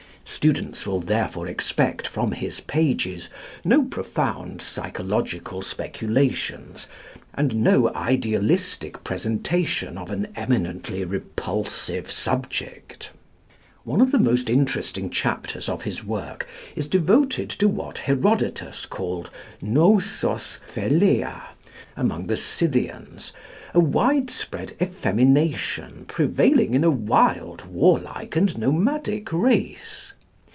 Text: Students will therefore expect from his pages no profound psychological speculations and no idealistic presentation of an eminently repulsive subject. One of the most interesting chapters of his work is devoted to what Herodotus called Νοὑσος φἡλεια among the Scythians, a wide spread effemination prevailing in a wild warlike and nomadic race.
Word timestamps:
Students 0.33 0.87
will 0.87 1.01
therefore 1.01 1.45
expect 1.47 2.07
from 2.07 2.31
his 2.31 2.61
pages 2.61 3.27
no 3.65 3.83
profound 3.83 4.61
psychological 4.61 5.61
speculations 5.61 6.87
and 7.33 7.55
no 7.57 7.89
idealistic 7.93 9.03
presentation 9.03 9.97
of 9.99 10.09
an 10.09 10.29
eminently 10.35 11.03
repulsive 11.03 12.09
subject. 12.09 13.11
One 13.83 13.99
of 13.99 14.11
the 14.11 14.17
most 14.19 14.49
interesting 14.49 15.09
chapters 15.11 15.67
of 15.67 15.83
his 15.83 16.03
work 16.03 16.47
is 16.75 16.87
devoted 16.87 17.49
to 17.51 17.67
what 17.67 17.99
Herodotus 17.99 18.85
called 18.87 19.29
Νοὑσος 19.61 20.59
φἡλεια 20.73 21.41
among 21.97 22.27
the 22.27 22.37
Scythians, 22.37 23.33
a 23.73 23.79
wide 23.81 24.31
spread 24.31 24.73
effemination 24.81 26.05
prevailing 26.07 26.73
in 26.73 26.83
a 26.85 26.89
wild 26.89 27.65
warlike 27.65 28.35
and 28.37 28.57
nomadic 28.57 29.31
race. 29.31 30.13